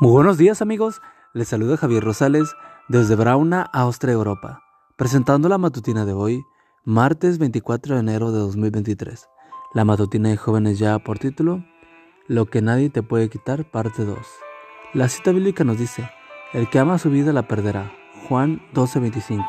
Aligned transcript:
Muy 0.00 0.12
buenos 0.12 0.38
días 0.38 0.62
amigos, 0.62 1.02
les 1.34 1.48
saluda 1.48 1.76
Javier 1.76 2.04
Rosales 2.04 2.54
desde 2.86 3.16
Brauna, 3.16 3.62
Austria, 3.62 4.12
Europa, 4.12 4.62
presentando 4.94 5.48
la 5.48 5.58
matutina 5.58 6.04
de 6.04 6.12
hoy, 6.12 6.44
martes 6.84 7.38
24 7.40 7.96
de 7.96 8.00
enero 8.02 8.30
de 8.30 8.38
2023. 8.38 9.28
La 9.74 9.84
matutina 9.84 10.28
de 10.28 10.36
jóvenes 10.36 10.78
ya 10.78 11.00
por 11.00 11.18
título, 11.18 11.64
Lo 12.28 12.46
que 12.46 12.62
nadie 12.62 12.90
te 12.90 13.02
puede 13.02 13.28
quitar, 13.28 13.72
parte 13.72 14.04
2. 14.04 14.16
La 14.94 15.08
cita 15.08 15.32
bíblica 15.32 15.64
nos 15.64 15.78
dice, 15.78 16.08
el 16.52 16.70
que 16.70 16.78
ama 16.78 16.98
su 16.98 17.10
vida 17.10 17.32
la 17.32 17.48
perderá. 17.48 17.90
Juan 18.28 18.62
12:25. 18.74 19.44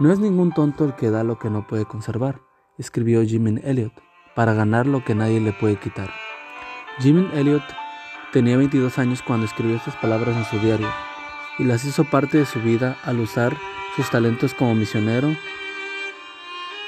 No 0.00 0.12
es 0.12 0.18
ningún 0.18 0.52
tonto 0.52 0.84
el 0.84 0.96
que 0.96 1.08
da 1.08 1.24
lo 1.24 1.38
que 1.38 1.48
no 1.48 1.66
puede 1.66 1.86
conservar, 1.86 2.42
escribió 2.76 3.24
Jimmy 3.24 3.58
Elliot, 3.64 3.94
para 4.34 4.52
ganar 4.52 4.86
lo 4.86 5.02
que 5.02 5.14
nadie 5.14 5.40
le 5.40 5.54
puede 5.54 5.76
quitar. 5.76 6.10
Jimmy 6.98 7.26
Elliot 7.32 7.62
Tenía 8.34 8.56
22 8.56 8.98
años 8.98 9.22
cuando 9.22 9.46
escribió 9.46 9.76
estas 9.76 9.94
palabras 9.94 10.36
en 10.36 10.44
su 10.44 10.58
diario 10.58 10.88
y 11.56 11.62
las 11.62 11.84
hizo 11.84 12.02
parte 12.02 12.36
de 12.36 12.46
su 12.46 12.60
vida 12.60 12.96
al 13.04 13.20
usar 13.20 13.56
sus 13.94 14.10
talentos 14.10 14.54
como 14.54 14.74
misionero 14.74 15.36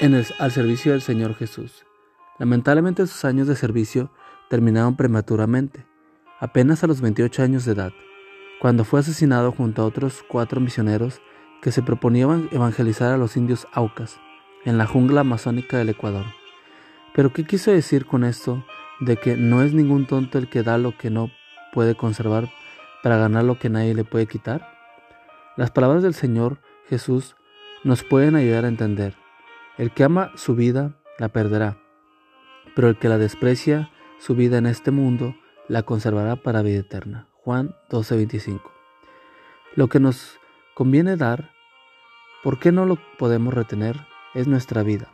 en 0.01 0.15
el, 0.15 0.27
al 0.41 0.51
servicio 0.51 0.91
del 0.91 1.03
Señor 1.03 1.37
Jesús. 1.37 1.87
Lamentablemente 2.41 3.07
sus 3.07 3.25
años 3.25 3.47
de 3.47 3.55
servicio 3.55 4.11
terminaron 4.51 4.97
prematuramente, 4.97 5.87
apenas 6.41 6.83
a 6.83 6.89
los 6.89 7.01
28 7.01 7.45
años 7.45 7.65
de 7.65 7.75
edad, 7.75 7.93
cuando 8.61 8.85
fue 8.85 8.99
asesinado 8.99 9.53
junto 9.53 9.83
a 9.83 9.87
otros 9.87 10.25
cuatro 10.27 10.61
misioneros 10.61 11.21
que 11.63 11.71
se 11.71 11.81
proponían 11.81 12.49
evangelizar 12.51 13.13
a 13.13 13.19
los 13.19 13.37
indios 13.37 13.69
Aucas 13.73 14.19
en 14.65 14.79
la 14.79 14.87
jungla 14.87 15.21
amazónica 15.21 15.79
del 15.79 15.91
Ecuador. 15.91 16.27
Pero 17.15 17.33
¿qué 17.33 17.45
quiso 17.45 17.71
decir 17.71 18.05
con 18.05 18.25
esto 18.25 18.65
de 19.01 19.17
que 19.17 19.37
no 19.37 19.63
es 19.63 19.73
ningún 19.73 20.07
tonto 20.07 20.39
el 20.39 20.49
que 20.49 20.63
da 20.63 20.79
lo 20.79 20.97
que 20.97 21.11
no 21.11 21.31
puede 21.73 21.95
conservar 21.95 22.49
para 23.03 23.17
ganar 23.17 23.45
lo 23.45 23.59
que 23.59 23.69
nadie 23.69 23.95
le 23.95 24.05
puede 24.05 24.27
quitar? 24.27 24.69
Las 25.57 25.71
palabras 25.71 26.03
del 26.03 26.15
Señor 26.15 26.59
Jesús 26.89 27.37
nos 27.85 28.03
pueden 28.03 28.37
ayudar 28.37 28.65
a 28.65 28.69
entender. 28.69 29.15
El 29.79 29.91
que 29.91 30.05
ama 30.05 30.33
su 30.37 30.55
vida 30.55 30.97
la 31.19 31.29
perderá, 31.29 31.77
pero 32.75 32.89
el 32.89 32.99
que 32.99 33.09
la 33.09 33.19
desprecia 33.19 33.91
su 34.19 34.35
vida 34.35 34.59
en 34.59 34.67
este 34.67 34.91
mundo 34.91 35.35
la 35.69 35.83
conservará 35.83 36.37
para 36.37 36.63
vida 36.63 36.81
eterna. 36.81 37.29
Juan 37.33 37.75
12:25. 37.91 38.61
Lo 39.75 39.89
que 39.89 40.01
nos 40.01 40.39
conviene 40.75 41.17
dar, 41.17 41.51
¿por 42.43 42.59
qué 42.59 42.73
no 42.73 42.87
lo 42.87 42.99
podemos 43.19 43.55
retener? 43.55 44.07
Es 44.35 44.47
nuestra 44.47 44.83
vida. 44.83 45.13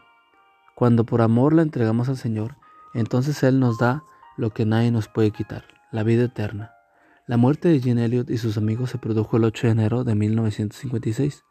Cuando 0.75 1.05
por 1.05 1.21
amor 1.21 1.53
la 1.53 1.62
entregamos 1.62 2.09
al 2.09 2.17
Señor, 2.17 2.56
entonces 2.95 3.43
Él 3.43 3.61
nos 3.61 3.79
da 3.79 4.05
lo 4.37 4.51
que 4.51 4.67
nadie 4.67 4.91
nos 4.91 5.09
puede 5.09 5.31
quitar, 5.31 5.65
la 5.91 6.03
vida 6.03 6.25
eterna. 6.25 6.73
La 7.27 7.37
muerte 7.37 7.69
de 7.69 7.81
Jean 7.81 7.99
Elliot 7.99 8.31
y 8.31 8.39
sus 8.39 8.57
amigos 8.57 8.91
se 8.91 8.99
produjo 8.99 9.37
el 9.37 9.45
8 9.45 9.69
de 9.69 9.73
enero 9.73 10.05
de 10.05 10.15
1956. 10.15 11.45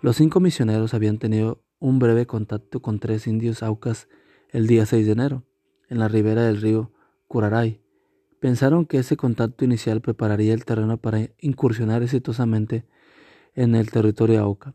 Los 0.00 0.16
cinco 0.16 0.40
misioneros 0.40 0.94
habían 0.94 1.18
tenido 1.18 1.62
un 1.78 1.98
breve 1.98 2.26
contacto 2.26 2.80
con 2.80 2.98
tres 2.98 3.26
indios 3.26 3.62
aucas 3.62 4.08
el 4.50 4.66
día 4.66 4.86
6 4.86 5.06
de 5.06 5.12
enero, 5.12 5.44
en 5.88 5.98
la 5.98 6.08
ribera 6.08 6.42
del 6.42 6.60
río 6.60 6.92
Curaray. 7.28 7.82
Pensaron 8.40 8.86
que 8.86 8.98
ese 8.98 9.16
contacto 9.16 9.64
inicial 9.64 10.00
prepararía 10.00 10.54
el 10.54 10.64
terreno 10.64 10.96
para 10.96 11.30
incursionar 11.38 12.02
exitosamente 12.02 12.86
en 13.54 13.74
el 13.74 13.90
territorio 13.90 14.40
auca. 14.40 14.74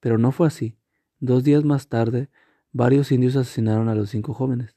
Pero 0.00 0.18
no 0.18 0.32
fue 0.32 0.46
así. 0.46 0.78
Dos 1.20 1.44
días 1.44 1.64
más 1.64 1.88
tarde, 1.88 2.30
varios 2.72 3.12
indios 3.12 3.36
asesinaron 3.36 3.88
a 3.88 3.94
los 3.94 4.10
cinco 4.10 4.34
jóvenes. 4.34 4.75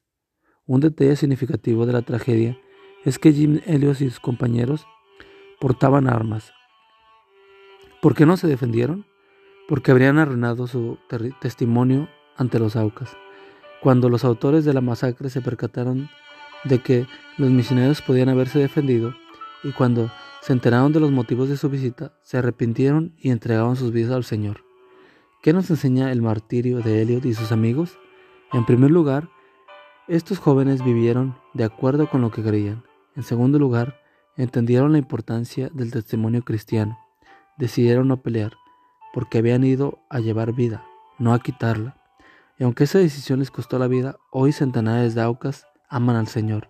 Un 0.70 0.81
detalle 0.81 1.16
significativo 1.16 1.88
de 1.88 1.94
la 1.94 2.03
tragedia 2.03 2.56
es 3.03 3.17
que 3.17 3.34
Jim 3.34 3.59
Elliot 3.66 4.02
y 4.02 4.09
sus 4.12 4.20
compañeros 4.20 4.86
portaban 5.59 6.08
armas. 6.08 6.53
¿Por 8.03 8.14
qué 8.14 8.28
no 8.28 8.38
se 8.38 8.45
defendieron? 8.45 9.08
Porque 9.67 9.89
habrían 9.89 10.20
arruinado 10.20 10.67
su 10.67 10.99
testimonio 11.42 12.08
ante 12.38 12.60
los 12.60 12.76
Aucas. 12.76 13.17
Cuando 13.82 14.10
los 14.10 14.23
autores 14.23 14.64
de 14.64 14.76
la 14.76 14.82
masacre 14.82 15.32
se 15.32 15.42
percataron 15.42 16.08
de 16.66 16.77
que 16.77 17.08
los 17.39 17.49
misioneros 17.49 18.04
podían 18.04 18.30
haberse 18.30 18.60
defendido 18.60 19.16
y 19.64 19.72
cuando 19.72 20.11
se 20.42 20.54
enteraron 20.54 20.93
de 20.93 20.99
los 20.99 21.10
motivos 21.10 21.49
de 21.49 21.58
su 21.58 21.67
visita, 21.72 22.14
se 22.22 22.38
arrepintieron 22.38 23.16
y 23.17 23.32
entregaron 23.32 23.76
sus 23.76 23.92
vidas 23.92 24.11
al 24.11 24.23
Señor. 24.23 24.64
¿Qué 25.42 25.52
nos 25.52 25.67
enseña 25.72 26.11
el 26.11 26.22
martirio 26.22 26.82
de 26.82 27.02
Elliot 27.02 27.26
y 27.26 27.33
sus 27.33 27.52
amigos? 27.52 27.98
En 28.54 28.67
primer 28.67 28.92
lugar, 28.92 29.30
estos 30.09 30.39
jóvenes 30.39 30.83
vivieron 30.83 31.37
de 31.53 31.64
acuerdo 31.64 32.09
con 32.09 32.21
lo 32.21 32.31
que 32.31 32.42
creían. 32.42 32.83
En 33.15 33.21
segundo 33.21 33.59
lugar, 33.59 34.02
entendieron 34.37 34.92
la 34.92 34.97
importancia 34.97 35.70
del 35.71 35.92
testimonio 35.92 36.43
cristiano. 36.43 36.97
Decidieron 37.59 38.08
no 38.08 38.23
pelear, 38.23 38.53
porque 39.14 39.37
habían 39.37 39.64
ido 39.64 39.99
a 40.09 40.19
llevar 40.19 40.53
vida, 40.53 40.83
no 41.19 41.31
a 41.31 41.39
quitarla. 41.39 42.02
Y 42.58 42.64
aunque 42.64 42.86
esa 42.86 42.98
decisión 42.98 43.37
les 43.37 43.52
costó 43.52 43.77
la 43.77 43.87
vida, 43.87 44.17
hoy 44.31 44.52
centenares 44.52 45.14
de 45.14 45.21
aucas 45.21 45.67
aman 45.89 46.15
al 46.15 46.27
Señor, 46.27 46.69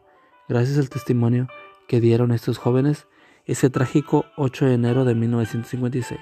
gracias 0.49 0.77
al 0.77 0.89
testimonio 0.89 1.47
que 1.87 2.01
dieron 2.01 2.31
estos 2.31 2.57
jóvenes 2.57 3.07
ese 3.45 3.69
trágico 3.69 4.25
8 4.35 4.65
de 4.65 4.73
enero 4.73 5.05
de 5.05 5.15
1956. 5.15 6.19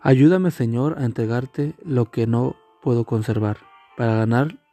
Ayúdame, 0.00 0.50
Señor, 0.50 0.98
a 0.98 1.04
entregarte 1.04 1.74
lo 1.84 2.10
que 2.10 2.26
no 2.26 2.56
puedo 2.82 3.04
conservar, 3.04 3.58
para 3.96 4.14
ganar 4.14 4.58